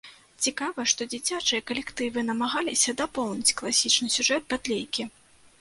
[0.45, 5.03] Цікава, што дзіцячыя калектывы намагаліся дапоўніць класічны сюжэт батлейкі.